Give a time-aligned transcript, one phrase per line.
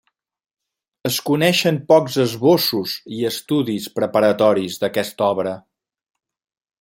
[1.09, 5.55] Es coneixen pocs esbossos i estudis preparatoris d'aquesta obra.